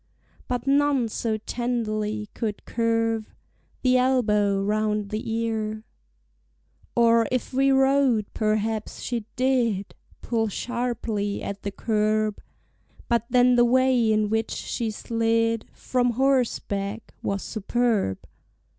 But 0.47 0.65
none 0.65 1.09
so 1.09 1.37
tenderly 1.37 2.27
could 2.33 2.65
curve 2.65 3.35
The 3.83 3.97
elbow 3.97 4.59
round 4.59 5.11
the 5.11 5.29
ear: 5.31 5.83
Or 6.95 7.27
if 7.31 7.53
we 7.53 7.69
rode, 7.71 8.25
perhaps 8.33 9.01
she 9.01 9.25
did 9.35 9.93
Pull 10.23 10.47
sharply 10.47 11.43
at 11.43 11.61
the 11.61 11.69
curb; 11.69 12.41
But 13.09 13.25
then 13.29 13.53
the 13.53 13.63
way 13.63 14.11
in 14.11 14.29
which 14.31 14.49
she 14.49 14.89
slid 14.89 15.67
From 15.71 16.13
horseback 16.13 17.13
was 17.21 17.43
superb! 17.43 18.17